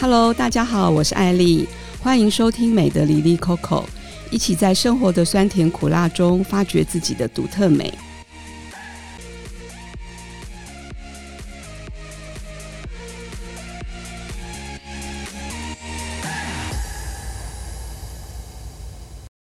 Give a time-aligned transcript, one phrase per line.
[0.00, 1.66] Hello，大家好，我是艾莉，
[2.00, 3.84] 欢迎收听美的黎黎 Coco，
[4.30, 7.92] 一起在生活的酸甜苦辣中发掘自己的独特美。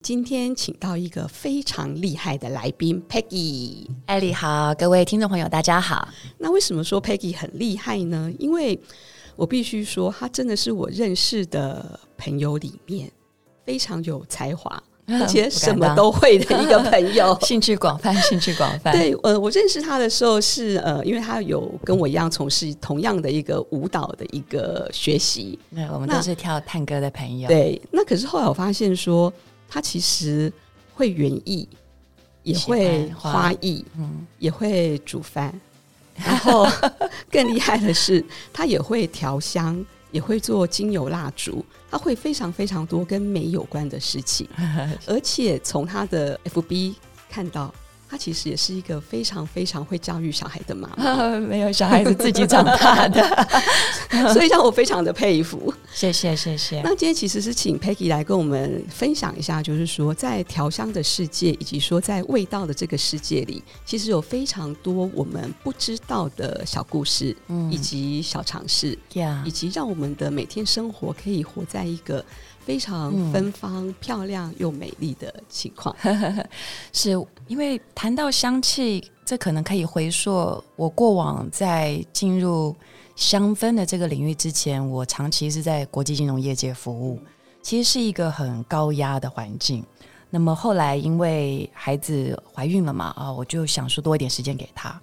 [0.04, 3.88] 今天请到一个非常厉害的来宾，Peggy。
[4.08, 6.10] 艾莉好，各位听众朋友，大家好。
[6.40, 8.30] 那为什么说 Peggy 很厉害呢？
[8.38, 8.78] 因为
[9.36, 13.12] 我必须说，他真的是我认识的朋友里面
[13.66, 18.92] 非常有才华， 而且什么都会的一个朋友， 兴趣广泛，兴趣广泛。
[18.92, 27.48] 对，呃，我认识他的时候是呃，因为他有跟我一样从事同样的一个舞蹈的一个学习，对，我们都是跳探戈的朋友。
[27.48, 29.32] 对，那可是后来我发现说，
[29.68, 30.52] 他其实
[30.94, 31.68] 会园艺，
[32.44, 35.60] 也会花艺，嗯，也会煮饭。
[36.26, 36.68] 然后
[37.32, 44.48] 更厉害的是，他也会调香，也会做精油蜡烛，他会非常非常多跟美有关的事情，
[45.08, 46.96] 而且从他的 FB
[47.30, 47.74] 看到。
[48.12, 53.24] 她其实也是一个非常非常会教育小孩的妈妈， 没有小孩子自己长大的，
[54.34, 55.74] 所以让我非常的佩服。
[55.94, 56.82] 谢谢谢谢。
[56.82, 69.00] 那今天其实是请 Peggy 来跟我们分享一下，就是说在调香的世界，以及说在味道的这个世界里，其实有非常多我们不知道的小故事，嗯以及小尝试，
[69.46, 72.22] 以及让我们的每天生活可以活在一个。
[72.64, 76.48] 非常芬芳、漂亮又美丽的情况，嗯、
[76.94, 77.18] 是
[77.52, 82.74] 因为谈到香气，这可能可以回溯我过往在进入
[83.18, 87.20] 香氛的这个领域之前，我长期是在国际金融业界服务，
[87.62, 89.84] 其实是一个很高压的环境。
[90.30, 94.98] 那么后来因为孩子怀孕了嘛，啊，我就想说多一点时间给他。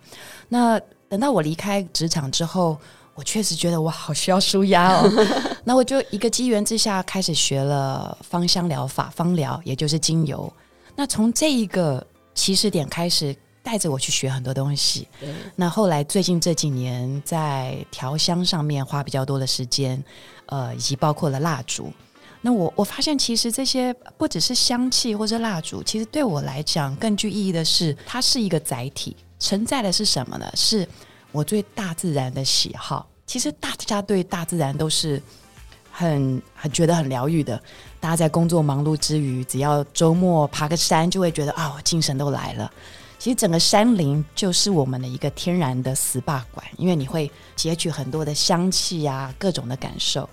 [0.48, 2.78] 那等到我离开职场之后。
[3.14, 5.10] 我确实觉得我好需要舒压哦，
[5.64, 10.48] 那我就一个机缘之下开始学了芳香疗法、芳疗，也就是精油。
[10.94, 12.06] 那从这一个
[12.38, 15.08] 起始点开始，带着我去学很多东西。
[15.56, 20.02] 那后来最近这几年在调香上面花比较多的时间，
[20.46, 21.92] 呃，以及包括了蜡烛。
[22.40, 30.48] 那我我发现其实这些不只是香气或者蜡烛，其实对我来讲更具意义的是，它是一个载体，承载的是什么呢？
[30.54, 30.88] 是。
[31.30, 35.22] 我对大自然的喜好，其实大家对大自然都是
[35.98, 37.60] 很很觉得很疗愈的。
[37.98, 42.70] 大家在工作忙碌之余，只要周末爬个山，就会觉得啊，我精神都来了。
[43.18, 50.28] 其实整个山林就是我们的一个天然的 SPA 馆，因为你会截取很多的香气啊，各种的感受。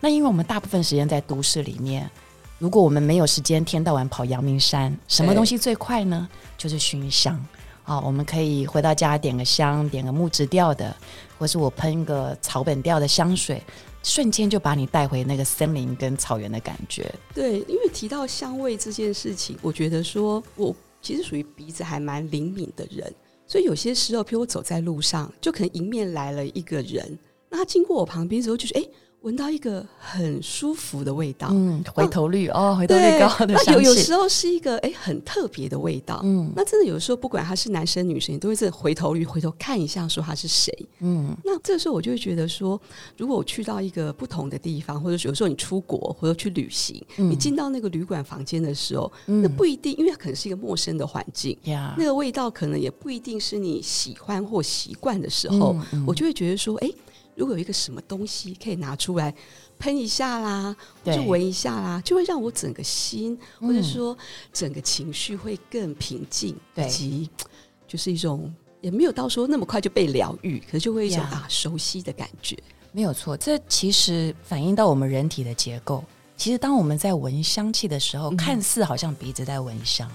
[0.00, 2.10] 那因为我们大部分时间在都市里面，
[2.58, 6.28] 如果我们没有时间天到晚跑阳明山，什么东西最快呢？
[6.58, 7.40] 就是熏香。
[7.84, 10.96] 啊，我们可以回到家点个香，点个木质调的，
[11.38, 13.62] 或是我喷个草本调的香水，
[14.04, 17.12] 瞬间就把你带回那个森林跟草原的感觉。
[17.34, 20.72] 对，因为提到香味这件事情，我觉得说我
[21.02, 23.12] 其实属于鼻子还蛮灵敏的人，
[23.48, 28.84] 所以有些时候，譬如我走在路上，就可能迎面来了一个人，那他经过我旁边之后，就是：“哎。”
[29.24, 33.54] 闻到一个很舒服的味道，嗯，回头率哦，回头率高的。
[33.54, 40.70] 那有有时候是一个哎很特别的味道，嗯，那真的有时候不管他是男生女生，你都会这回头率回头看一下，说他是谁，
[41.00, 41.34] 嗯。
[41.42, 42.78] 那这个时候我就会觉得说，
[43.16, 55.74] 如果我去到一个不同的地方，或者有时候你出国或者去旅行，嗯，你进到那个旅馆房间的时候，嗯，那不一定，因为它可能是一个陌生的环境，嗯，那个味道可能也不一定是你喜欢或习惯的时候，
[56.06, 56.90] 我就会觉得说，哎，
[57.34, 59.34] 如果有一个什么东西可以拿出来。
[59.76, 60.74] 喷一下啦，
[61.04, 64.16] 就闻一下啦，就会让我整个心，或者说
[64.52, 67.28] 整个情绪会更平静，以及
[67.86, 72.56] 就是一种也没有到说那么快就被疗愈，可是就会一种啊熟悉的感觉。
[72.92, 76.04] 没有错，这其实反映到我们人体的结构。
[76.36, 80.08] 其实当我们在闻香气的时候，嗯、看似好像鼻子在闻香，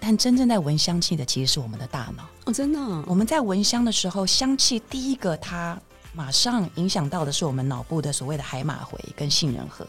[0.00, 2.26] 但真正在闻香气的其实是我们的大脑。
[2.46, 5.78] 哦，真的、啊，我们在闻香的时候，香气第一个它。
[6.12, 9.86] 马上影响到的是我们脑部的所谓的海马回跟杏仁核。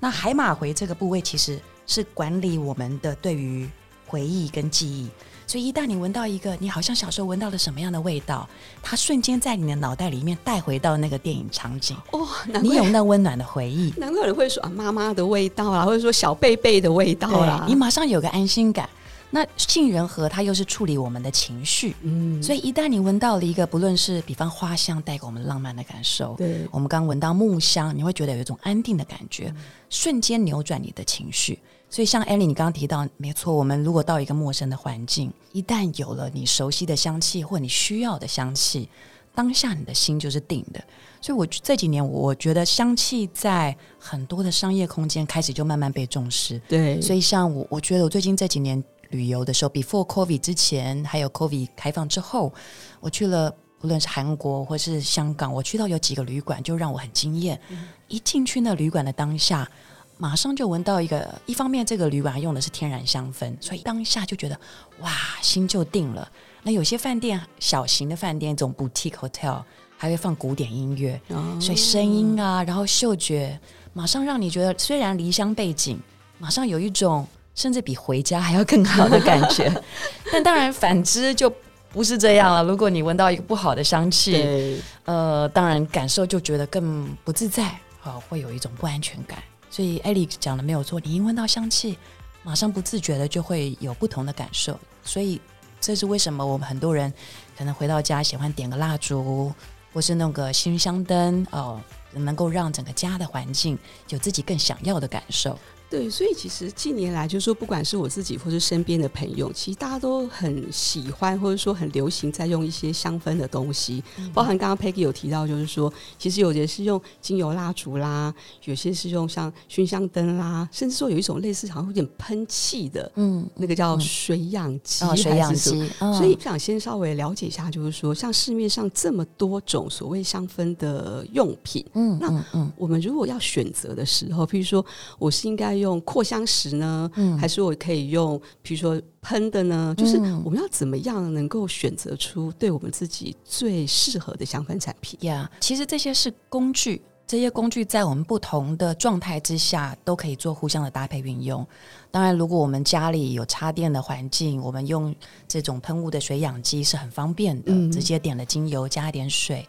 [0.00, 3.68] 那海马回这个部位其实是管理我们的对于
[4.06, 5.08] 回忆跟记忆。
[5.46, 8.48] 所以一旦你闻到一个你好像小时候闻到了什么样的味道，
[8.82, 11.96] 它瞬间在你的脑袋里面带回到那个电影场景。
[12.12, 12.26] 哦，
[12.62, 13.92] 你有那温暖的回忆。
[13.96, 18.88] 难怪有人会说啊，妈妈的味道啊，或者说小贝贝的味道啊，你马上有个安心感。
[19.30, 29.56] 那杏仁核它又是处理我们的情绪，嗯，所以一旦你闻到了一个，不论是比方花香带给我们浪漫的感受，对，我们刚闻到木香，你会觉得有一种安定的感觉，嗯、
[29.88, 31.58] 瞬间扭转你的情绪。
[31.88, 38.88] 所以像艾莉你刚刚提到，没错，我们如果到一个陌生的环境，一旦有了你熟悉的香气或你需要的香气，
[39.34, 40.80] 当下你的心就是定的。
[41.20, 46.60] 所以，我这几年我觉得香气在很多的商业空间开始就慢慢被重视。
[46.68, 52.52] 对，所以像我，我觉得我最近这几年旅游的时候，before COVID 之前，还有 COVID 开放之后，
[52.98, 57.60] 我去了无论是韩国或是香港，我去到有几个旅馆，就让我很惊艳。
[57.68, 59.70] 嗯、一进去那旅馆的当下，
[60.16, 64.58] 马上就闻到一个，一方面这个旅馆用的是天然香氛，所以当下就觉得
[65.00, 66.30] 哇，心就定了。
[66.62, 69.62] 那有些饭店，小型的饭店，这种 boutique hotel。
[70.02, 73.60] 还会放古典音乐，哦、所以声音啊，然后嗅觉，
[73.92, 76.00] 马上让你觉得虽然离乡背景，
[76.38, 77.28] 马上有一种
[77.60, 79.70] 甚至比回家还要更好的感觉。
[80.32, 81.52] 但当然反之就
[81.92, 82.64] 不是这样了。
[82.64, 87.64] 如果你闻到一个不好的香气，呃，当然感受就觉得更不自在，
[88.02, 89.42] 啊、哦，会有一种不安全感。
[89.68, 91.98] 所以艾丽讲的没有错，你一闻到香气，
[92.42, 94.78] 马上不自觉的就会有不同的感受。
[95.04, 95.38] 所以
[95.80, 97.12] 这是为什么我们很多人
[97.58, 99.52] 可能回到家喜欢点个蜡烛。
[99.92, 101.80] 或是弄个熏香灯哦，
[102.12, 103.76] 能够让整个家的环境
[104.10, 105.58] 有自己更想要的感受。
[105.90, 114.00] 对，所以其实近年来，就是说，不管是我自己或是身边的朋友，其实大家都很喜欢，或者说很流行在用一些香氛的东西。
[114.16, 118.32] 嗯、包含刚刚 Peggy 有提到，就是说，其实有些是用精油蜡烛啦，
[118.66, 125.90] 有些是用像熏香灯啦，甚至说有一种类似好像有点喷气的，嗯，那个叫水氧机，嗯、水氧机。
[125.98, 134.86] 嗯、所以想先稍微了解一下，就是说，像市面上这么多种所谓香氛的用品，嗯，那嗯，我们如果要选择的时候，譬如说，
[135.18, 139.94] 我是应该用扩香石呢，嗯、还是我可以用，比如说喷的呢？
[139.98, 151.66] 就是我们要怎么样能够选择出对我们自己最适合的香氛产品呀？Yeah, 其实这些是工具，这些工具在我们不同的状态之下都可以做互相的搭配运用。
[152.10, 155.14] 当然，如果我们家里有插电的环境，我们用
[155.46, 159.66] 这种喷雾的水养机是很方便的，嗯、直接点了精油加一点水，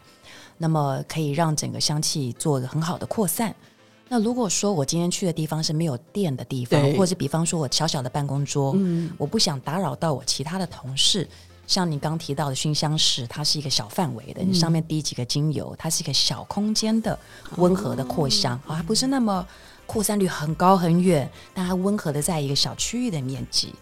[0.58, 3.54] 那么可以让整个香气做很好的扩散。
[4.12, 11.26] 那如果说我今天去的地方是没有电的地方，或者是比方说我小小的办公桌，嗯、我不想打扰到我其他的同事，
[11.66, 17.18] 像你刚提到的熏香石，它是一个小范围的，嗯、你上面滴几个精油，它是一个小空间的
[17.56, 19.46] 温和的扩香，哦、啊，不是那么
[19.86, 23.74] 扩散率很高很远，但它温和的在一个小区域的面积。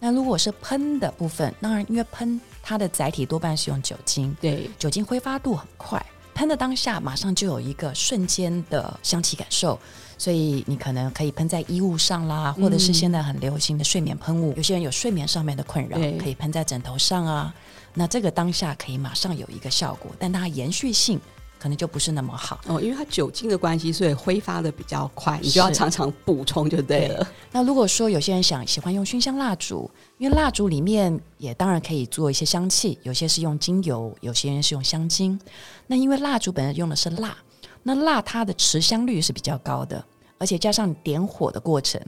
[0.00, 6.04] 那如果是喷的部分，当然因为喷它的载体多半是用酒精，对，酒精挥发度很快。
[6.36, 9.78] 喷的当下，马上就有一个瞬间的香气感受，
[10.18, 14.52] 所以你可能可以喷在衣物上啦，或者是现在很流行的睡眠喷雾。
[14.52, 17.54] 嗯、有些人有睡眠上面的困扰，可以喷在枕头上啊。
[17.94, 21.18] 那这个当下可以马上有一个效果，但它延续性。
[21.58, 27.24] 可能就不是那么好哦，因为它酒精的关系，所以挥发的比较快，你就要常常补充就对了。
[27.24, 27.26] 对。
[27.52, 35.38] 那如果说有些人想喜欢用熏香蜡烛，因为蜡烛里面也当然可以做一些香气，有些是用精油，有些人是用香精。
[35.86, 37.36] 那因为蜡烛本身用的是蜡，
[37.82, 40.04] 那蜡它的持香率是比较高的，
[40.38, 42.00] 而且加上点火的过程，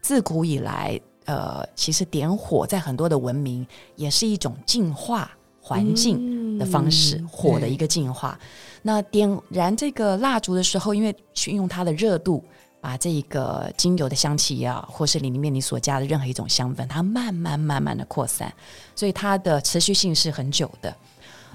[0.00, 5.30] 自古以来，呃，其实点火在很多的文明也是一种净化
[5.66, 8.38] 环境的方式，嗯、火的一个进化。
[8.82, 11.12] 那点燃这个蜡烛的时候，因为
[11.48, 12.44] 运用它的热度，
[12.80, 18.52] 把这个精油的香气也好，或是里面你所加的任何一种香氛，它慢慢慢慢的扩散，
[18.94, 20.94] 所以它的持续性是很久的。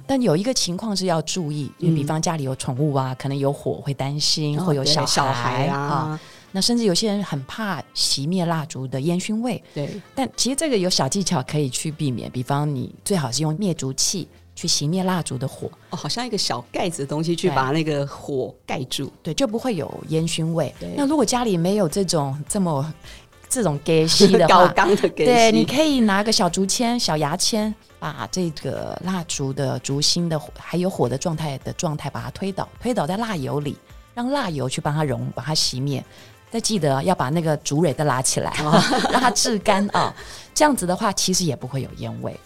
[0.06, 6.20] 但有一个情况是要注意，因为比方家里有宠物啊，嗯、可能有火会担心，会有小孩，小孩啊，啊。
[6.52, 9.62] 那甚至有些人很怕熄灭蜡烛的烟熏味。
[9.74, 9.90] 对。
[10.14, 14.28] 但其实这个有小技巧可以去避免，比方你最好是用灭烛器。
[14.54, 20.72] 去熄灭蜡烛的火哦，好像一个小盖子的东西去把那个火盖住，对，就不会有烟熏味。
[20.78, 22.94] 对那如果家里没有这种这么
[23.50, 33.76] 这种给吸的 高刚的，对，你可以拿个小竹签、小牙签，把这个蜡烛的烛芯的还有火的状态的状态把它推倒，推倒在蜡油里，
[34.14, 36.04] 让蜡油去帮它融，把它熄灭。
[36.52, 38.72] 再记得要把那个竹蕊都拉起来， 哦、
[39.12, 40.14] 让它炙干啊。
[40.54, 42.38] 这样子的话，其实也不会有烟味。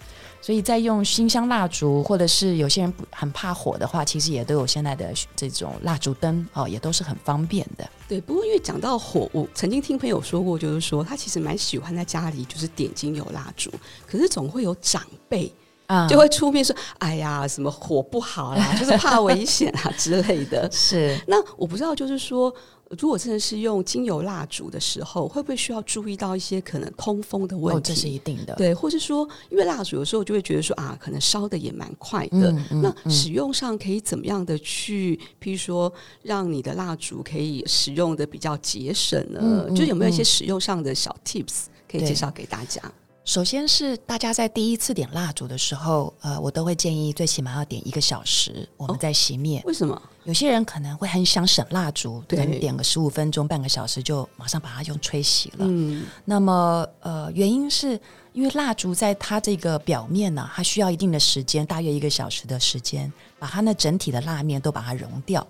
[0.42, 7.90] 所以在用熏香蜡烛，或者是有些人不很怕火的话，其实也都有现在的这种蜡烛灯哦，也都是很方便的。
[8.08, 13.72] 对，不过因为讲到火，我曾经听朋友说过，就是说他其实蛮喜欢在家里就是点精油蜡烛，
[14.06, 15.52] 可是总会有长辈
[15.88, 20.70] 啊就会出面说：“嗯、哎呀，什么火不好啦，就是怕危险啊之类的。
[20.72, 21.20] ”是。
[21.28, 22.54] 那我不知道，就是说。
[23.00, 27.78] 如果真的是用精油蜡烛的时候，会不会需要注意到一些可能通风的问题？
[27.78, 28.54] 哦，这是一定的。
[28.56, 32.52] 对，或是说，因为蜡烛有时候就会觉得说啊，可能烧的也蛮快的。
[32.52, 39.68] 嗯嗯、那使用上可以怎么样的去，譬如说，让你的蜡烛可以使用的比较节省呢？
[39.76, 42.82] 就有没有一些使用上的小 tips 可以介绍给大家？
[43.26, 49.60] 首先是大家在第一次点蜡烛的时候，呃，我都会建议最起码要点一个小时，我们再熄灭。
[49.62, 50.00] 哦，为什么？
[50.26, 55.66] 有些人可能会很想省蜡烛，对，可能点个十五分钟、半个小时就马上把它用吹熄了。
[55.68, 58.00] 嗯，那么呃，原因是
[58.34, 65.46] 因为蜡烛在它这个表面呢，它需要一定的时间，大约一个小时的时间，把它那整体的蜡面都把它融掉，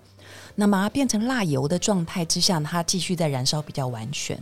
[0.54, 4.40] 那么它变成蜡油的状态之下，它继续在燃烧比较完全。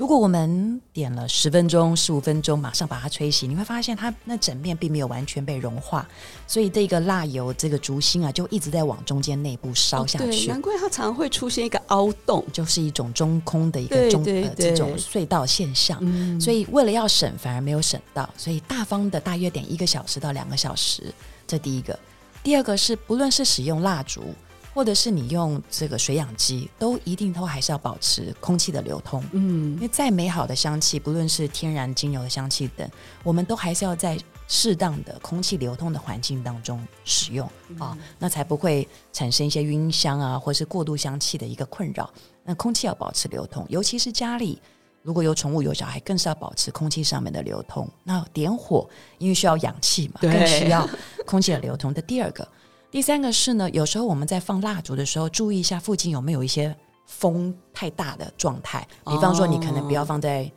[0.00, 6.08] 如果我们点了十分钟、十五分钟，马上把它吹熄，你会发现它那整面并没有完全被融化，
[6.46, 10.24] 所以这个蜡油、这个烛芯啊，就一直在往中间内部烧下去。
[10.24, 15.98] 哦、对，难怪它常常会出现一个凹洞，就是一种中空的一个中这种隧道现象。
[16.00, 21.12] 嗯、所以为了要省，反而没有省到，所以大方的大约点一个小时到两个小时。
[21.46, 21.98] 这第一个，
[22.42, 24.22] 第二个是不论是使用蜡烛。
[24.72, 29.24] 或者是你用这个水氧机，都一定都还是要保持空气的流通。
[29.32, 32.88] 嗯，因为再美好的香气，不论是天然精油的香气等，
[33.22, 42.08] 我们都还是要在适当的空气流通的环境当中使用啊、嗯哦，那才不会产生一些晕香啊，或是过度香气的一个困扰。
[42.44, 44.60] 那空气要保持流通，尤其是家里
[45.02, 47.88] 如果有宠物、有小孩，更是要保持空气上面的流通。
[48.04, 50.88] 那点火，因为需要氧气嘛，更需要
[51.26, 51.92] 空气的流通。
[51.92, 52.46] 的第二个。
[52.90, 56.74] 第三个是呢，有时候我们在放蜡烛的时候，注意一下附近有没有一些
[57.06, 58.86] 风太大的状态。
[59.06, 60.50] 比方说，你可能不要放在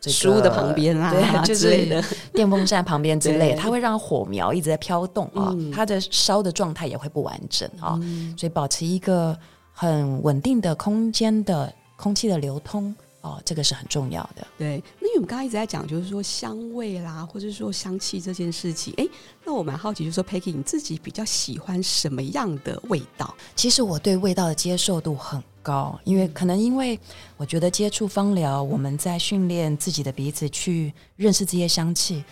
[0.00, 7.98] 这个书的旁边啊，对， 就是电风扇旁边之类，对它会让火苗一直在飘动啊，嗯、它的烧的状态也会不完整啊。
[8.02, 9.36] 嗯、所以保持一个
[9.72, 12.94] 很稳定的空间的空气的流通。
[13.22, 14.46] 哦，这个是很重要的。
[14.58, 18.92] 对，那因为我们刚刚一直在讲，就是说香味啦，或者说香气这件事情。
[18.98, 19.08] 哎，
[19.44, 23.34] 那我蛮好奇，就是说，Peggy，你自己比较喜欢什么样的味道？
[23.56, 26.98] 其实我对味道的接受度很高，因为可能因为
[27.36, 32.24] 我觉得接触芳疗，我们在训练自己的鼻子去认识这些香气，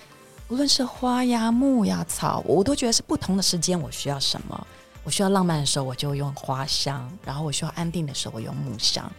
[0.48, 4.66] 无论是花呀、木呀、草，我都觉得是不同的时间我需要什么。
[5.02, 9.10] 我需要浪漫的时候，我就用花香；然后我需要安定的时候，我用木香。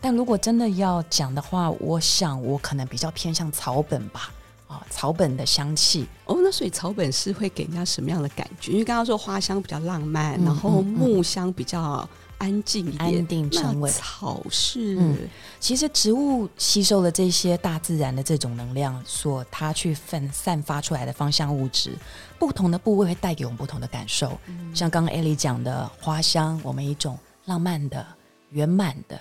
[0.00, 4.32] 但如果真的要讲的话，我想我可能比较偏向草本吧，
[4.66, 6.38] 啊，草本的香气哦。
[6.42, 8.72] 那所以草本是会给人家什么样的感觉？
[8.72, 13.92] 因为刚刚说花香比较浪漫，嗯、然后木香比较安静一点、安定沉稳。
[13.92, 15.18] 草是、嗯，
[15.58, 21.94] 其实植物吸收了这些大自然的这种能量，所它去分散发出来的芳香物质，
[22.38, 24.38] 不同的部位会带给我们不同的感受。
[24.46, 28.06] 嗯、像刚刚 Ellie 讲的花香，我们一种浪漫的、
[28.48, 29.20] 圆满的。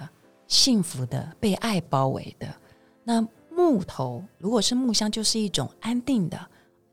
[0.49, 2.53] 幸福的、被爱包围的，
[3.05, 6.37] 那木头如果是木香，就是一种安定的、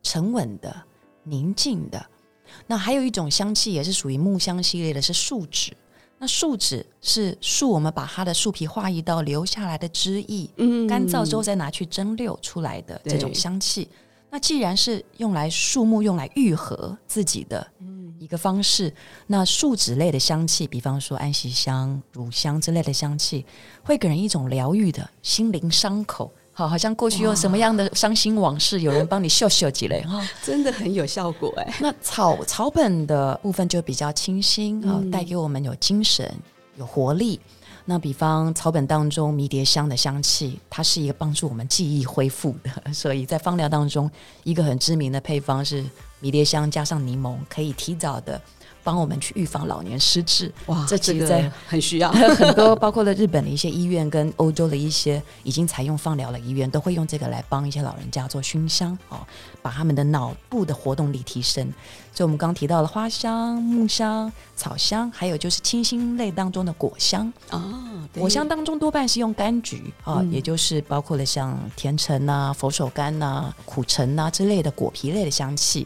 [0.01, 0.73] 沉稳的、
[1.23, 2.05] 宁静的。
[2.65, 5.75] 那还有一种香气也是属于木香系列的，是树脂。
[6.19, 13.89] 那树脂是树，我们把它的树皮化一到留下来的汁液，嗯，干燥之后再拿去蒸馏出来的这种香气。
[14.29, 17.65] 那既然是用来树木用来愈合自己的
[18.19, 18.93] 一个方式，嗯、
[19.27, 23.45] 那树脂类的香气，比方说安息香、乳香之类的香气，
[23.83, 26.31] 会给人一种疗愈的心灵伤口。
[26.51, 31.77] 好，好像过去有什么样的伤心往事，有人帮你嗅嗅几类 哈，真的很有效果哎。
[31.79, 36.29] 那草草本的部分就比较清新啊，带、嗯、给我们有精神、
[36.75, 37.39] 有活力。
[37.89, 44.11] 那比方草本当中迷迭香的香气，它是一个帮助我们记忆恢复的， 所以在芳疗当中，
[44.43, 45.81] 一个很知名的配方是
[46.19, 48.39] 迷迭香加上柠檬，可以提早的。
[48.87, 59.19] 帮我们去预防老年失智，哇，这其实在很需要 很多，包括了日本的一些医院跟欧洲的一些已经采用放疗的医院，都会用这个来帮一些老人家做熏香哦，
[59.61, 61.65] 把他们的脑部的活动力提升。
[62.13, 75.85] 所以我们刚刚提到了花香、木香、草香，还有就是清新类当中的果香啊，果香当中多半是用柑橘啊，嗯、也就是包括了像甜橙啊、佛手柑啊、苦橙啊之类的果皮类的香气。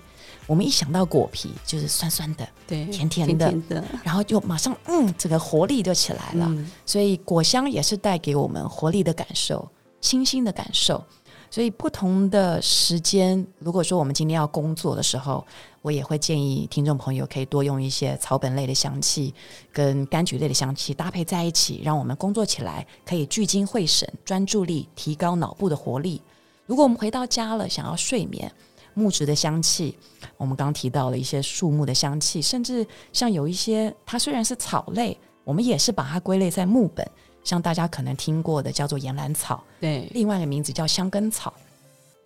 [0.52, 6.46] 我们一想到果皮，就是酸酸的，对，甜甜的，甜甜的，然后就马上，嗯，这个活力就起来了。
[6.50, 9.66] 嗯、所以果香也是带给我们活力的感受，
[10.02, 11.02] 清新的感受。
[11.50, 15.46] 所以不同的时间，如果说我们今天要工作的时候，
[15.82, 19.34] 我也会建议听众朋友可以多用一些草本类的香气
[19.72, 26.22] 跟柑橘类的香气搭配在一起，让我们工作起来可以聚精会神、专注力提高脑部的活力。
[26.66, 28.52] 如果我们回到家了，想要睡眠。
[28.94, 29.98] 木质的香气，
[30.38, 37.06] 我们刚提到了一些树木的香气，甚至像有一些，它虽然是草类，我们也是把它归类在木本。
[37.44, 41.52] 像大家可能听过的叫做岩兰草，对，另外一个名字叫香根草，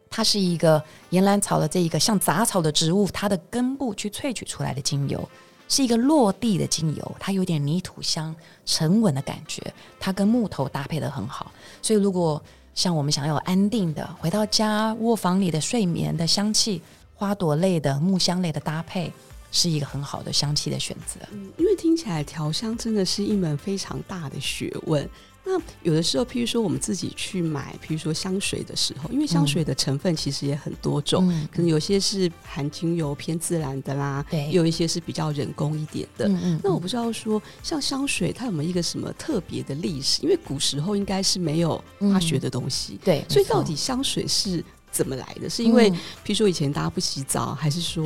[0.10, 5.26] 它是一个岩兰草的这一个像杂草的植物，它的根部去萃取出来的精油，
[5.70, 11.50] 是一个落地的精油，它有点泥土香，沉稳的感觉，它跟木头搭配的很好，
[11.82, 12.44] 所以如果
[12.76, 16.82] 像我们想要安定的回到家卧房里的睡眠的香气，
[17.16, 19.12] 花朵类的、木香类的搭配，
[19.50, 21.20] 是一个很好的香气的选择。
[21.58, 25.10] 因为听起来调香真的是一门非常大的学问。
[25.48, 36.28] 那有的时候，譬如说我们自己去买，譬如说香水的时候，因为香水的成分其实也很多种，嗯、可能有些是含精油偏自然的啦，对，有一些是比较人工一点的。
[36.28, 40.24] 嗯嗯，那我不知道说，像香水它有没有一个什么特别的历史？
[40.24, 45.48] 因为古时候应该是没有化学的东西，嗯、对，所以到底香水是怎么来的？
[45.48, 48.04] 是因为譬如说以前大家不洗澡，还是说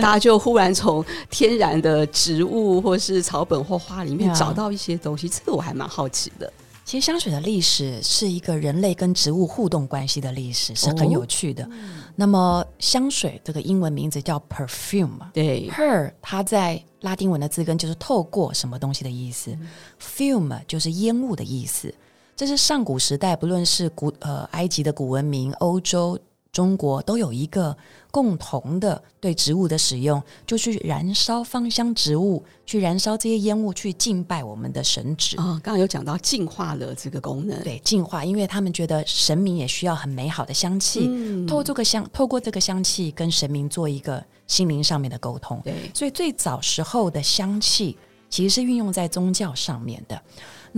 [0.00, 5.28] 大家就忽然从天然的植物或是草本或花里面 找到一些东西？
[5.28, 6.50] 这个我还蛮好奇的。
[6.88, 11.68] 其实香水的历史是一个人类跟植物互动关系的历史，是很有趣的。
[12.16, 19.68] 那么香水这个英文名字叫 perfume，对，per 它在拉丁文的字根就是透过什么东西的意思、嗯、
[20.00, 21.94] ，fume 就是烟雾的意思。
[22.34, 26.18] 这是上古时代，不论是古呃埃及的古文明、欧洲。
[26.50, 27.76] 中国都有一个
[28.10, 35.38] 共同的对植物的使用，就去燃烧芳香植物，去燃烧这些烟雾，去敬拜我们的神祇。
[35.38, 45.60] 啊、哦，刚刚有讲到净化了这个功能，对，净化，因为他们觉得神明也需要很美好的香气，嗯、透过这个香，透过这个香气跟神明做一个心灵上面的沟通。
[45.62, 47.96] 对，所以最早时候的香气
[48.30, 50.20] 其实是运用在宗教上面的。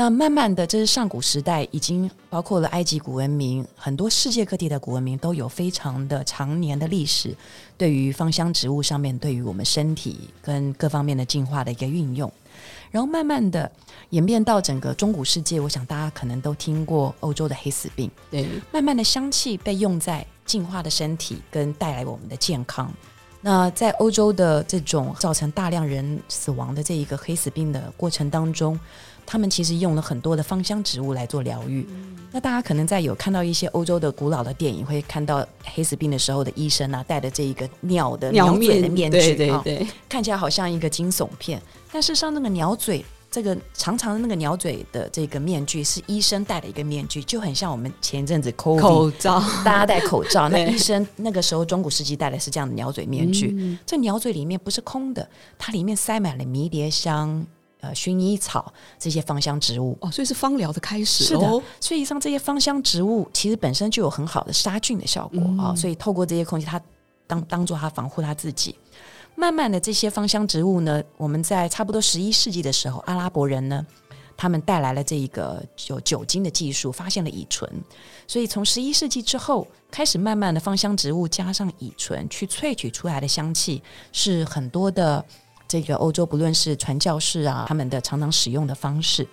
[0.01, 7.37] 那慢慢的，这是上古时代，已经包括了埃及古文明，很多世界各地的古文明都有非常的长年的历史，
[7.77, 12.33] 对于芳香植物上面，对于我们身体跟各方面的进化的一个运用。
[12.91, 13.71] 然后慢慢的
[14.09, 22.91] 演变到整个中古世界，我想大家可能都听过欧洲的黑死病，对，慢慢的香气被用在进化的身体跟带来我们的健康。
[23.43, 28.81] 那在欧洲的这种造成大量人死亡的这一个黑死病的过程当中。
[29.31, 31.87] 他们其实用了很多的芳香植物来做疗愈。
[31.89, 41.63] 嗯、那大家可能在有看到一些欧洲的古老的电影，会看到黑死病的时候的医生啊，戴的这一个鸟的鸟嘴的面具，对对对，看起来好像一个惊悚片。
[41.93, 50.49] 但事实上，那个鸟嘴这个长长的那个鸟嘴的这个面具是医生戴的一个面具，就很像我们前一阵子 COVID, 口罩，大家戴口罩。
[50.51, 53.55] 那医生那个时候中古世纪戴的是这样的鸟嘴面具。
[53.57, 57.47] 嗯、这鸟嘴里面不是空的，它里面塞满了迷迭香。
[57.81, 61.25] 呃，薰衣草这些芳香植物哦，所以是芳疗的开始。
[61.25, 65.75] 是的，所以像这些芳香植物，其实本身就有很好的杀菌的效果啊、嗯哦。
[65.75, 66.79] 所以透过这些空气，它
[67.27, 68.75] 当当做它防护它自己。
[69.35, 73.87] 慢慢的，这些芳香植物呢，我们在差不多十一世纪的时候，阿拉伯人呢，
[74.37, 77.67] 他们带来了这一个有酒精的技术，发现了乙醇。
[78.27, 85.25] 所以从十一世纪之后，开始慢慢的芳香植物加上乙醇去萃取出来的香气，是很多的。
[85.71, 89.25] 这个欧洲不论是传教士啊，他们的常常使用的方式。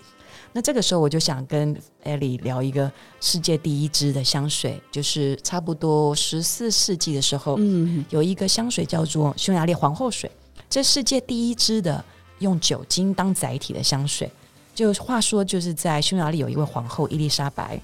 [0.54, 10.30] 那这个时候我就想跟 Elly 聊一个世界第一支的香水，就是差不多十四世纪的时候，嗯，有一个香水叫做匈牙利皇后水，
[10.70, 12.06] 这世界第一支的
[12.38, 14.32] 用酒精当载体的香水。
[14.76, 17.82] 就话说，就是在匈牙利有一位皇后伊丽莎白。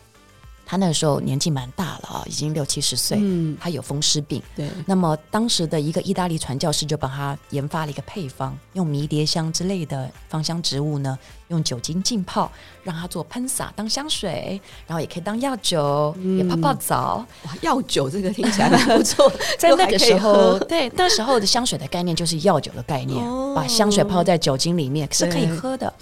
[0.65, 3.17] 他那个时候年纪蛮大了啊，已经六七十岁。
[3.19, 4.41] 嗯，他有风湿病。
[4.55, 4.69] 对。
[4.85, 11.17] 那么当时的一个意大利传教士就帮他研发了一个配方，用迷迭香之类的芳香植物呢，
[11.49, 12.51] 用酒精浸泡，
[12.83, 17.25] 让他做喷洒当香水，然后也可以当药酒，嗯、也泡泡澡。
[17.45, 19.31] 哇，药酒这个听起来蛮不错。
[19.59, 25.93] 在那个时候， 对，那时候的香水的概念就是药酒的概念，哦、把香水泡在酒精里面是可以喝的，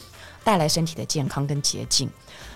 [0.43, 2.09] 带来身体的健康跟洁净。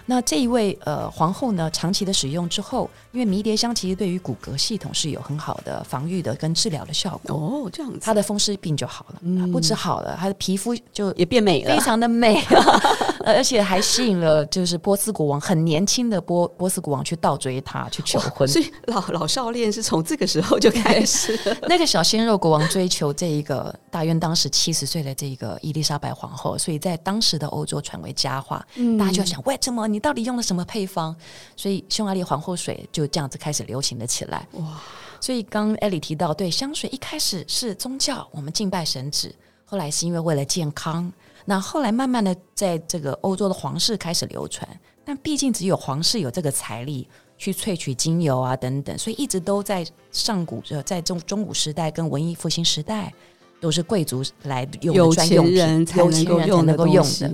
[0.07, 12.39] 那这一位呃皇后呢，长期的使用之后，因为迷迭香其实对于骨骼系统是有很好的防御的跟治疗的效果哦，这样子，她的风湿病就好了，嗯、不止好了，她的皮肤就也变美了，非常的美，
[13.25, 21.39] 而且还吸引了就是波斯国王很年轻的波波斯国王去倒追她去求婚，所以老老少恋是从这个时候就开始。
[21.67, 29.94] 那个小鲜肉国王追求这一个大约当时七十岁的这个伊丽莎白皇后，所以在当时的欧洲传为佳话，嗯、大家就想为什么？
[29.95, 31.15] 你到底用了什么配方？
[31.55, 34.45] 所以匈牙利皇后水就这样子开始流行了起来。
[34.51, 34.81] 哇！
[35.21, 39.31] 所以刚 Elly 提到，对香水一开始是宗教，我们敬拜神祇；
[39.63, 41.09] 后来是因为为了健康。
[41.45, 44.67] 那后来慢慢的在这个欧洲的皇室开始流传。
[45.05, 53.13] 但毕竟只有皇室有这个财力去萃取精油啊等等，所以一直都在上古呃在中中古时代跟文艺复兴时代
[53.61, 57.31] 都是贵族来用的专用品，有钱人才能够用的。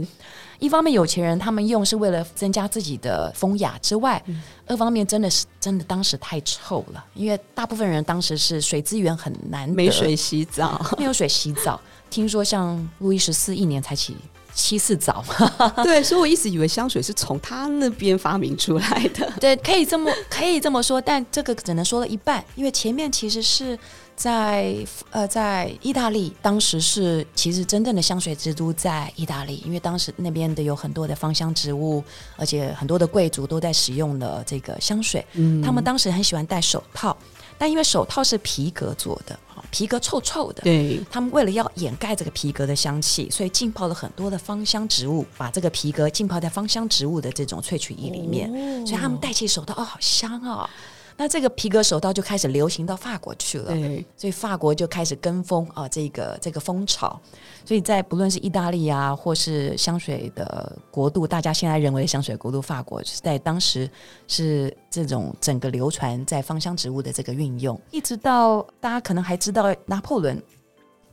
[0.61, 11.81] 一方面有钱人他们用是为了增加自己的风雅之外，嗯、二方面真的是真的当时太臭了，因为大部分人当时是水资源很难，没水洗澡，没有水洗澡。
[12.11, 14.15] 听说像路易十四一年才起
[14.53, 15.23] 七次澡，
[15.81, 19.33] 对，所以我一直以为香水是从他那边发明出来的。
[19.39, 23.79] 对，可以这么可以这么说，但这个只能说了一半，因为前面其实是
[24.21, 24.75] 在
[25.09, 32.03] 呃在意大利，当时是其实真正的香水之都在意大利，因为当时那边的有很多的芳香植物，
[32.37, 37.17] 而且很多的贵族都在使用的这个香水，嗯，他们当时很喜欢戴手套。
[37.57, 39.39] 但因为手套是皮革做的，
[39.71, 50.69] 皮革臭臭的，对，他们为了要掩盖这个皮革的香气，所以浸泡了很多的芳香植物，把这个皮革浸泡在芳香植物的这种萃取液里面，哦、所以他们戴起手套，哦，好香哦。
[51.17, 53.73] 那这个皮革手套就开始流行到法国去了，
[54.17, 57.19] 所以法国就开始跟风啊，这个这个风潮。
[57.63, 63.89] 所以在不论是意大利啊，或是香水的国度，大家现在认为的香水国度法国是，在当时
[64.27, 70.41] 是这种整个流传在芳香植物的这个运用，一直到大家可能还知道拿破仑，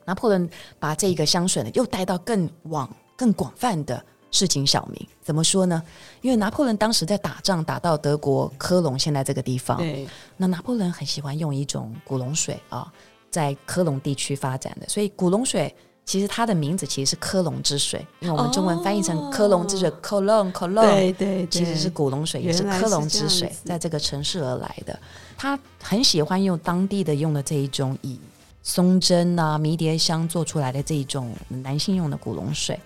[0.05, 4.03] 拿破仑把这个香水呢又带到更广、更广泛的。
[4.31, 5.83] 市井小民怎么说呢？
[6.21, 9.79] 因为拿破仑当时在打仗，打到德国科隆现在这个地方。
[9.79, 12.93] 对，那拿破仑很喜欢用一种古龙水啊，
[13.31, 14.89] 在科隆地区发展的。
[14.89, 24.99] 所以古龙水其实它的名字其实是科隆之水，因为我们中文翻译成科隆之水 Cologne，Cologne，对对，其实是古龙水，也是科隆之水，在这个城市而来的。
[25.37, 28.19] 他很喜欢用当地的用的这一种以
[28.63, 32.79] 松针啊、迷迭香做出来的这一种男性用的古龙水。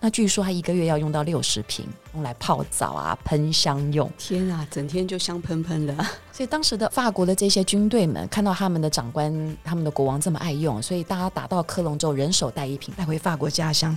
[0.00, 4.10] 那据说他一个月要用到六十瓶，用来泡澡啊、喷香用。
[4.18, 5.94] 天啊，整天就香喷喷的。
[6.32, 13.96] 所以当时的法国的这些军队们看到他们的长官、他们的国王这么爱用，所以大家打到科隆之后，人手带一瓶带回法国家乡，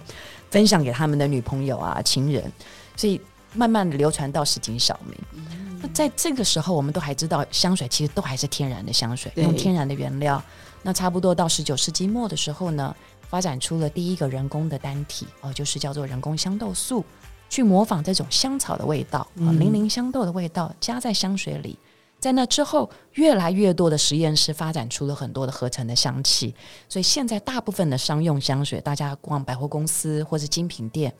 [0.49, 2.51] 分享给他们的女朋友啊、情人。
[2.95, 3.19] 所以
[3.53, 5.17] 慢慢的流传到市井小民。
[5.33, 10.41] 嗯、那在这个时候，我们都还知道香水其实都还是天然的香水，用天然的原料。
[10.83, 12.95] 那差不多到十九世纪末的时候呢，
[13.29, 17.05] 发展出了第一个人工的单体哦，就是叫做人工香豆素，
[17.49, 21.77] 去模仿这种香草的味道啊，零零香豆的味道加在香水里。
[22.19, 26.53] 在那之后，越来越多的实验室发展出了很多的合成的香气，
[26.87, 31.11] 所以现在大部分的商用香水，大家逛百货公司或是精品店，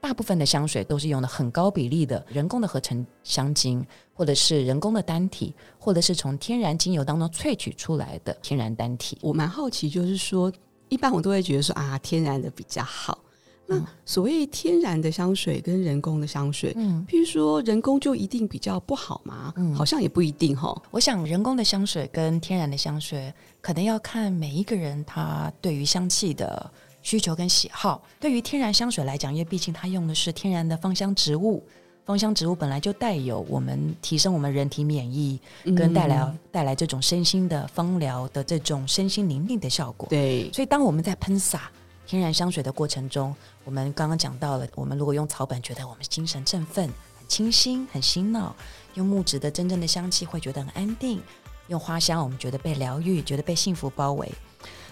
[0.00, 9.18] 大部分的香水都是用的很高比例的人工的合成香精，或者是人工的单体，或者是从天然精油当中萃取出来的天然单体。
[9.20, 10.52] 我蛮好奇，就是说。
[10.88, 13.16] 一般我都会觉得说啊，天然的比较好。
[13.64, 19.54] 那所谓天然的香水跟人工的香水，嗯，譬如说人工就一定比较不好吗？
[19.54, 20.76] 嗯，好像也不一定哈。
[20.90, 26.68] 我想人工的香水跟天然的香水，可能要看每一个人他对于香气的
[27.02, 28.02] 需求跟喜好。
[28.18, 31.62] 对于天然香水来讲，因为毕竟它用的是天然的芳香植物。
[32.06, 35.38] 芳香植物本来就带有我们提升我们人体免疫，
[35.76, 40.08] 跟带来带来这种身心的芳疗的这种身心灵命的效果。
[40.08, 41.70] 对，所以当我们在喷洒
[42.06, 43.32] 天然香水的过程中，
[43.64, 48.52] 我们刚刚讲到了，我们如果用草本，觉得我们精神振奋、很清新、很醒脑；
[48.94, 51.20] 用木质的真正的香气，会觉得很安定；
[51.68, 54.28] 用花香，我们觉得被疗愈，觉得被幸福包围。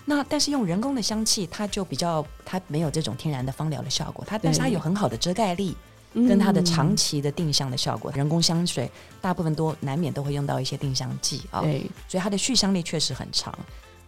[0.08, 5.76] 那但是用人工的香气，它就比较它没有这种天然的芳疗的效果，它但是它有很好的遮盖力。
[6.14, 8.90] 跟它的长期的定香的效果，嗯、人工香水
[9.20, 13.56] 大部分都难免都会用到一些定香剂啊，对，所以它的续香力确实很长。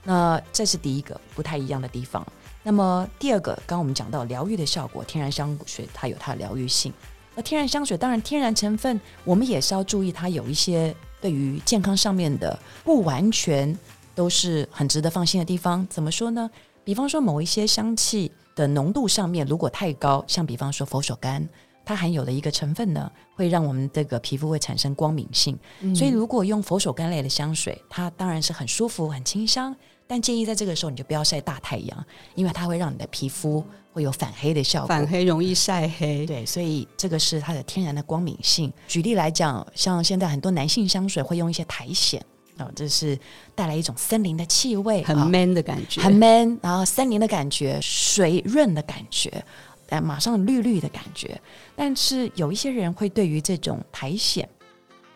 [0.02, 2.26] 那这是第一个不太一样的地方。
[2.62, 6.90] 那么第二个，刚刚我们讲到疗愈的效果，天然香水它有它的疗愈性。
[7.34, 13.78] 那天然香水当然天然成分，我们也是要注意它有一些对于健康上面的不完全
[14.20, 15.86] 都是很值得放心的地方。
[15.88, 16.50] 怎么说呢？
[16.84, 21.48] 比方说某一些香气的浓度上面如果太高，像比方说佛手柑。
[21.82, 29.74] 它含有的一个成分呢，会让我们这个皮肤会产生光敏性，嗯、所以如果用佛手柑类的香水，它当然是很舒服、很清香，
[30.06, 36.26] 但建议在这个时候你就不要晒大太阳，因为它会让你的皮肤会有反黑的效果，反黑容易晒黑。
[36.26, 38.70] 对，所以这个是它的天然的光敏性。
[38.86, 42.22] 举例来讲，像现在很多男性香水会用一些苔藓
[42.60, 43.18] 啊，这是
[43.54, 49.42] 带来一种森林的气味，很 man 的感觉，很 man，然后森林的感觉，水润的感觉。
[49.88, 51.40] 哎，马上绿绿的感觉，
[51.74, 54.48] 但是有一些人会对于这种苔藓，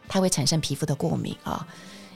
[0.09, 1.64] 它会产生皮肤的过敏啊。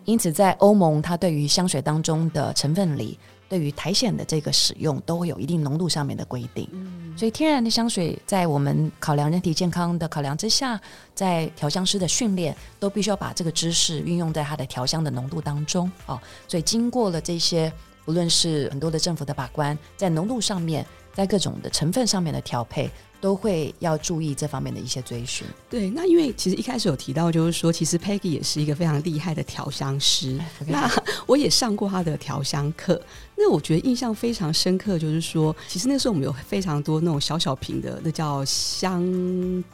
[0.05, 3.17] 因此，在欧盟，它对于香水当中的成分里，
[3.49, 6.69] 对于苔藓的这个使用，都会有一定浓度上面的规定。
[6.73, 10.81] 嗯，所以，天然的香水在我们考量人体健康的考量之下，
[11.15, 16.21] 在调香师的训练，都必须要把这个知识运用在它的调香的浓度当中啊。
[16.47, 17.73] 所以，经过了这些，
[18.05, 20.85] 不论是很多的政府的把关，在浓度上面。
[21.19, 22.89] 在各种的成分上面的调配。
[23.21, 25.45] 都会要注意这方面的一些追寻。
[25.69, 30.39] 对，那因为其实一开始有提到，就是说，其实 Peggy 也是一个非常厉害的调香师。
[30.69, 30.89] 那
[31.27, 33.03] 我也上过他的调香课。
[33.37, 39.03] 那我觉得印象非常深刻，就是说，其实那时候我们有非常多那种小小瓶的，那叫香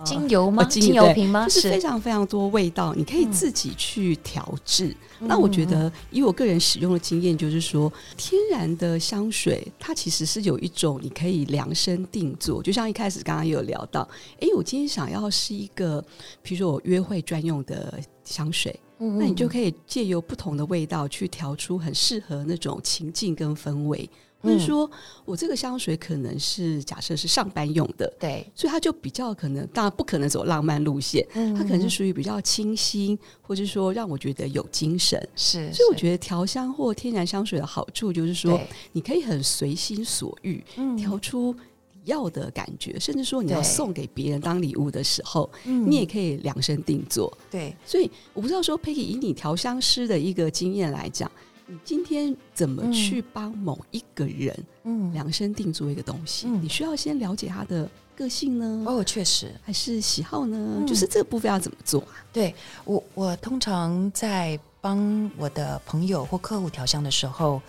[0.02, 0.62] 精油吗？
[0.62, 1.44] 呃、精油瓶吗？
[1.46, 4.87] 就是非常非常多味道，你可以自己去调制。
[5.20, 14.09] 嗯、那我觉得，以我个人使用的经验，就是说，天然的香水它其实是有一种你可以量身定做，就像一开始刚刚有聊到，
[14.40, 16.05] 哎，我今天想要是一个，
[16.42, 18.79] 比如说我约会专用的香水。
[18.97, 24.09] 那你就可以借由不同的味道去调出很适合那种情境跟氛围，
[24.44, 24.88] 或者说
[25.24, 35.18] 我这个香水可能是假设是上班用的，对，所以它就比较可能，当然不可能走浪漫路线，它可能是属于比较清新，或者说让我觉得有精神。
[35.35, 38.61] 是，所以我觉得调香或天然香水的好处就是说，
[38.92, 40.62] 你可以很随心所欲
[40.96, 41.54] 调出。
[42.07, 47.33] 要的感觉，甚至说你要送给别人当礼物的时候，你也可以量身定做。
[47.50, 51.33] 对，所以我不知道说，Peggy 以你调香师的一个经验来讲，
[51.66, 56.46] 你今天怎么去帮某一个人，嗯，量身定做一个东西？
[56.46, 58.85] 你需要先了解他的个性呢？
[58.87, 60.83] 哦，确实，还是喜好呢？
[60.87, 62.14] 就是这个部分要怎么做啊？
[62.33, 67.61] 对我，我通常在帮我的朋友或客户调香的时候。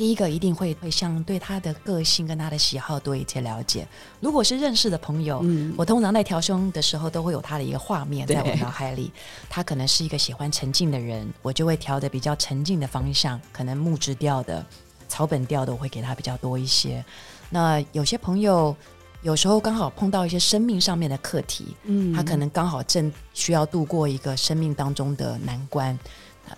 [0.00, 3.86] 第一个一定会会相对他的个性跟他的喜好多一些了解。
[4.18, 9.12] 如果是认识的朋友，嗯、我通常在调胸的时候都会有他的一个画面在我脑海里。
[9.50, 14.64] 他可能是一个喜欢沉静的人，我就会调的比较沉静的方向，可能木质调的、
[15.06, 17.04] 草本调的，我会给他比较多一些。
[17.50, 18.74] 那有些朋友
[19.20, 25.98] 有时候刚好碰到一些生命上面的课题，嗯，他可能刚好正需要度过一个生命当中的难关。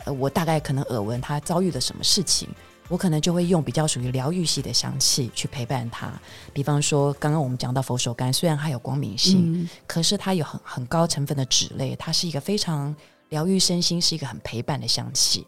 [0.05, 2.49] 呃，我大概可能耳闻他遭遇了什么事情。
[2.93, 6.13] 我可能就会用比较属于疗愈系的香气去陪伴他，
[6.53, 12.95] 比方说刚刚我们讲到佛手柑，虽然它有光明性，嗯、可是它有很很高成分的脂类，它是一个非常
[13.31, 15.47] 疗愈身心，是一个很陪伴的香气。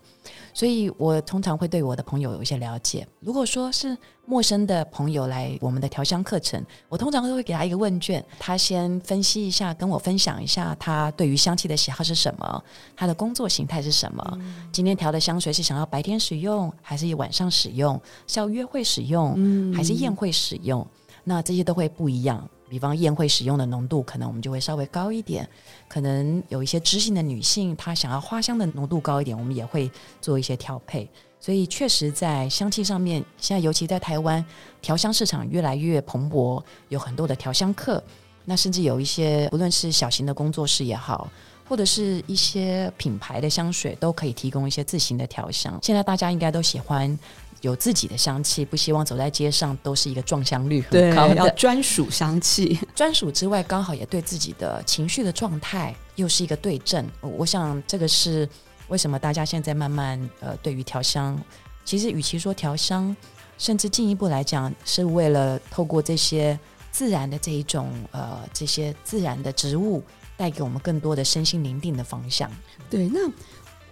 [0.54, 3.06] 所以我通常会对我的朋友有一些了解。
[3.20, 3.94] 如果说是
[4.26, 12.64] 陌生的朋友来我们的调香课程，我通常都会给他一个问卷，他先分析一下，跟我分享一下他对于香气的喜好是什么，
[12.96, 14.38] 他的工作形态是什么。
[14.40, 18.00] 嗯、今天调的香水是想要白天使用，还是晚上使用？
[18.26, 20.86] 是要约会使用，嗯、还是宴会使用？
[21.24, 22.48] 那这些都会不一样。
[22.74, 25.48] 比方宴会使用的浓度，可能我们就会稍微高一点。
[25.86, 29.88] 可能有一些知性的女性，她想要花香的浓度高一点，我们也会
[30.20, 31.08] 做一些调配。
[31.38, 34.44] 所以确实在香气上面，现在尤其在台湾，
[34.82, 38.02] 调香市场越来越蓬勃，有很多的调香课。
[38.44, 41.30] 那甚至有一些，不论是小型的工作室也好，
[41.68, 45.78] 或者是一些品牌的香水，都可以提供一些自行的调香。
[45.80, 47.16] 现在大家应该都喜欢。
[47.64, 52.78] 有自己的香气，不希望走在街上都是一个撞香率很高的，要专属香气。
[52.94, 57.08] 专属之外，刚好也对自己的情绪的状态又是一个对症。
[57.22, 58.46] 我想这个是
[58.88, 61.42] 为什么大家现在慢慢呃，对于调香，
[61.86, 63.16] 其实与其说调香，
[63.56, 66.58] 甚至进一步来讲，是为了透过这些
[66.92, 70.02] 自然的这一种呃，这些自然的植物，
[70.36, 72.50] 带给我们更多的身心宁静的方向。
[72.90, 73.32] 对，那我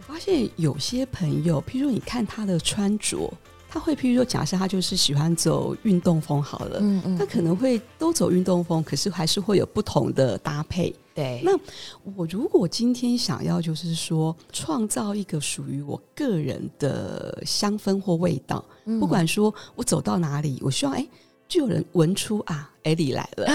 [0.06, 3.32] 发现有些朋友，譬如说你看他的穿着。
[3.72, 10.94] 他会，譬如说，假设他就是喜欢走运动风好了，嗯嗯，他可能会都走运动风，可是还是会有不同的搭配。
[11.14, 11.58] 对，那
[12.14, 20.98] 我如果今天想要就是说创造一个属于我个人的香氛或味道，嗯、不管说我走到哪里，我希望哎。
[20.98, 21.08] 诶
[21.52, 23.46] 就有人闻出啊， 艾莉来了，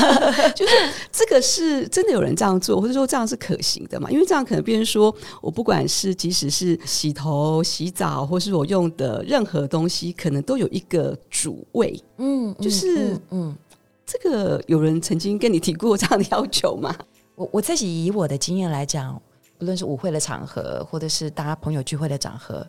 [0.52, 0.72] 就是
[1.10, 4.10] 这个是真的有人这样做，或者说这样是可行的嘛？
[4.10, 11.98] 因为这样可能变成说我不管是即使是洗头、洗澡，或是我用的任何东西，可能都有一个主味。
[12.18, 13.56] 嗯，就是嗯，嗯，
[14.04, 16.94] 这个有人曾经跟你提过这样的要求吗？
[17.36, 19.18] 我我自己以我的经验来讲，
[19.56, 22.66] 不论是舞会的场合，或者是大家朋友聚会的场合。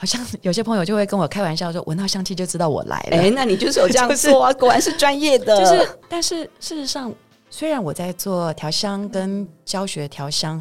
[0.00, 3.18] 好像 有些朋友就会跟我开玩笑说，闻到香气就知道我来了。
[3.18, 4.52] 哎，那你就是有这样 做啊？
[4.54, 5.54] 果然是专业的。
[5.60, 7.12] 就是，但是事实上，
[7.50, 10.60] 虽然我在做调香跟教学调香，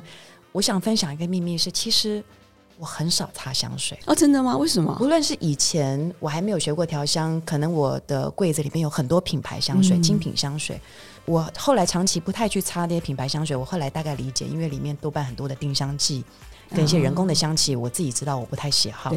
[0.51, 2.21] 我想分享一个秘密是，其实
[2.77, 3.97] 我很少擦香水。
[4.07, 4.57] 哦，真的吗？
[4.57, 4.97] 为什么？
[4.99, 10.77] 无论是以前我还没有学过调香，可能我的柜子里面有很多品牌香水、嗯、精品香水。
[11.25, 16.23] 我后来长期不太去擦那些品牌香水，我后来大概理解，因为里面多半很多的定香剂。
[16.71, 19.11] 跟一些人工的香气，我自己知道我不太喜好。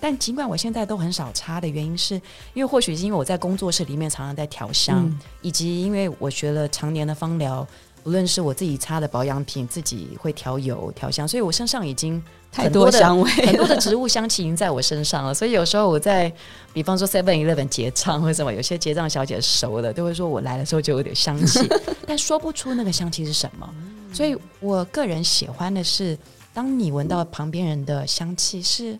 [0.00, 2.14] 但尽管我现在都很少擦的原因是，
[2.54, 7.66] 因为或许是因为我在工作室里面常常在调香，嗯、以及因为我学了常年的芳疗，
[8.06, 15.34] 无论是我自己擦的保养品，自己会调油调香，所以我身上已经太多香味，很多的植物香气已经在我身上了。
[15.34, 16.32] 所以有时候我在，
[16.72, 21.68] 比方说 Seven Eleven 结账或者什么，有些结账小姐熟的都会说我来的时候就有点香气，
[22.06, 23.68] 但说不出那个香气是什么。
[24.12, 26.16] 所以我个人喜欢的是，
[26.54, 28.96] 当你闻到旁边人的香气，是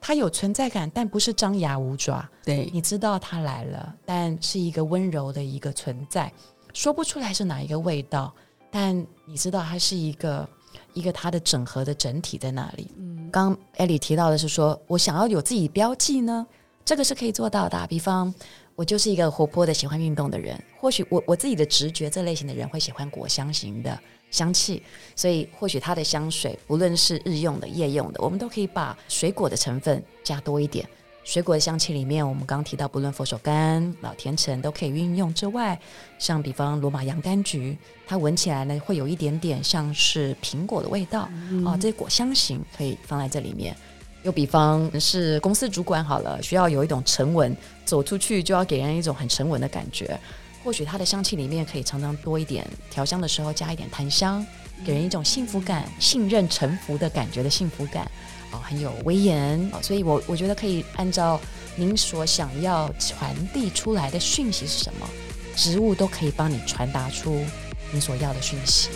[0.00, 2.28] 它有存在感，但不是张牙舞爪。
[2.44, 6.32] 对，你知道他来了，但是一个温柔的一个存在。
[6.76, 8.30] 说不出来是哪一个味道，
[8.70, 10.46] 但你知道它是一个
[10.92, 12.86] 一个它的整合的整体在那里。
[12.98, 16.46] 嗯，刚 Elly 提到的是说，我想要有自己标记呢，
[16.84, 17.86] 这个是可以做到的。
[17.86, 18.32] 比方，
[18.74, 23.98] 我就是一个活泼的、喜欢运动的人，或许我我自己的直觉，这类型的人会喜欢果香型的
[24.30, 24.82] 香气，
[25.14, 30.86] 所以或许它的香水，无论是日用的、夜用的，我们都可以把水果的成分加多一点。
[31.26, 35.34] 水果的香气里面，我们刚刚提到，不论佛手柑、老甜橙都可以运用。
[35.34, 35.76] 之外，
[36.20, 43.76] 像比方罗马洋甘菊，它闻起来呢会有一点点像是苹果的味道、嗯、啊，这些果香型可以放在这里面。
[44.22, 50.16] 又比方是公司主管好了，需要有一种沉稳，走出去就要给人一种很沉稳的感觉。
[50.62, 54.46] 或许它的香气里面可以常常多一点调香的时候加一点檀香，
[54.84, 58.08] 给人一种幸福感、信任、臣服的感觉的幸福感。
[58.52, 61.40] 哦，很有威严哦，所以我我觉得可以按照
[61.74, 65.08] 您所想要传递出来的讯息是什么，
[65.56, 67.44] 植物都可以帮你传达出
[67.92, 68.90] 你所要的讯息。